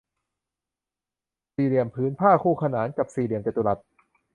[1.55, 3.77] สี่เหลี่ยมผืนผ้าคู่ขนานกับสี่เหลี่ยมจัตุรัส